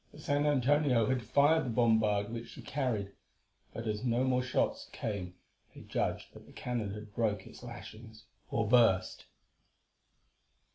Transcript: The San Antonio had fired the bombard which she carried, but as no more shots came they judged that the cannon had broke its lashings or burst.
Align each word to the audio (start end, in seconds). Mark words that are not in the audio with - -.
The 0.11 0.17
San 0.17 0.47
Antonio 0.47 1.05
had 1.05 1.21
fired 1.21 1.63
the 1.63 1.69
bombard 1.69 2.31
which 2.33 2.47
she 2.47 2.63
carried, 2.63 3.11
but 3.71 3.87
as 3.87 4.03
no 4.03 4.23
more 4.23 4.41
shots 4.41 4.89
came 4.91 5.35
they 5.75 5.81
judged 5.81 6.33
that 6.33 6.47
the 6.47 6.53
cannon 6.53 6.95
had 6.95 7.13
broke 7.13 7.45
its 7.45 7.61
lashings 7.61 8.25
or 8.49 8.67
burst. 8.67 9.25